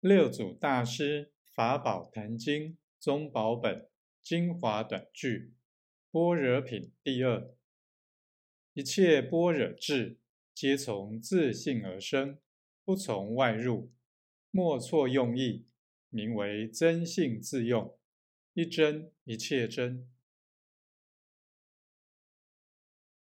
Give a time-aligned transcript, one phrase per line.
[0.00, 3.88] 六祖大师法宝坛经宗宝本
[4.22, 5.54] 精华短句
[6.12, 7.52] 般若品第二
[8.74, 10.20] 一切般若智
[10.54, 12.38] 皆从自性而生
[12.84, 13.92] 不从外入
[14.52, 15.66] 莫错用意
[16.10, 17.98] 名为真性自用。
[18.54, 20.08] 一真一切真。